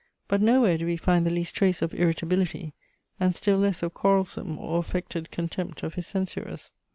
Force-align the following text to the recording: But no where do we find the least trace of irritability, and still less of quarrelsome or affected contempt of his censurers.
But 0.27 0.41
no 0.41 0.61
where 0.61 0.79
do 0.79 0.87
we 0.87 0.97
find 0.97 1.27
the 1.27 1.31
least 1.31 1.53
trace 1.53 1.83
of 1.83 1.93
irritability, 1.93 2.73
and 3.19 3.35
still 3.35 3.59
less 3.59 3.83
of 3.83 3.93
quarrelsome 3.93 4.57
or 4.57 4.79
affected 4.79 5.29
contempt 5.29 5.83
of 5.83 5.93
his 5.93 6.07
censurers. 6.07 6.73